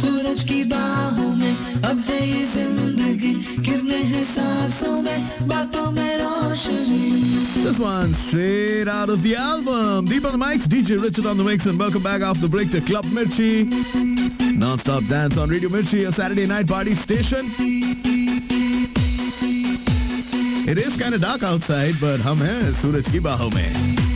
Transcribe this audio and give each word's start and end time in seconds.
सूरज 0.00 0.44
की 0.44 0.62
बाहों 0.72 1.34
में 1.36 1.54
अब 1.90 1.98
है 2.08 2.20
ये 2.28 2.44
ज़िंदगी 2.54 3.32
किरने 3.64 4.00
हैं 4.12 4.24
सांसों 4.24 5.00
में 5.02 5.18
बातों 5.48 5.90
में 5.92 6.16
रोशनी 6.18 7.06
This 7.64 7.78
one 7.78 8.14
straight 8.14 8.88
out 8.88 9.10
of 9.10 9.22
the 9.22 9.34
album. 9.36 10.06
Deep 10.06 10.24
on 10.24 10.32
the 10.32 10.38
mics, 10.38 10.66
DJ 10.66 11.02
Richard 11.02 11.26
on 11.26 11.36
the 11.36 11.44
mix, 11.44 11.66
and 11.66 11.78
welcome 11.78 12.02
back 12.02 12.22
after 12.22 12.40
the 12.42 12.48
break 12.48 12.70
to 12.70 12.80
Club 12.80 13.04
Mirchi. 13.06 13.66
Non-stop 14.56 15.04
dance 15.08 15.36
on 15.36 15.50
Radio 15.50 15.68
Mirchi, 15.68 16.06
a 16.08 16.12
Saturday 16.12 16.46
night 16.46 16.66
party 16.66 16.94
station. 16.94 17.50
It 20.66 20.78
is 20.78 20.96
kind 20.96 21.14
of 21.14 21.20
dark 21.20 21.42
outside, 21.42 21.94
but 22.00 22.20
हम 22.20 22.42
हैं 22.42 22.72
सूरज 22.80 23.10
की 23.10 23.20
बाहों 23.20 23.50
में. 23.54 24.07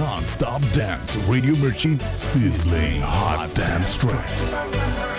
non-stop 0.00 0.62
dance, 0.72 1.14
Radio 1.28 1.54
machine, 1.56 2.00
sizzling 2.16 3.02
hot 3.02 3.52
dance 3.54 3.94
tracks. 3.98 5.09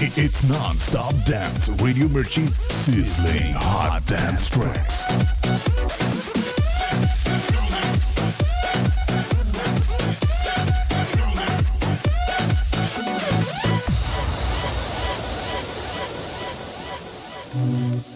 It's 0.00 0.42
non-stop 0.42 1.14
dance. 1.24 1.68
Radio 1.80 2.08
Mirchi 2.08 2.52
sizzling 2.70 3.54
hot 3.54 4.04
dance 4.06 4.48
tracks. 4.48 5.04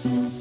Club 0.02 0.37